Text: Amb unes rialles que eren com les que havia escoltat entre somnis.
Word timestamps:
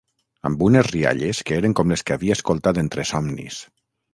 Amb 0.49 0.63
unes 0.67 0.87
rialles 0.95 1.41
que 1.49 1.59
eren 1.61 1.75
com 1.81 1.93
les 1.95 2.05
que 2.09 2.17
havia 2.17 2.39
escoltat 2.41 2.81
entre 2.85 3.07
somnis. 3.11 3.61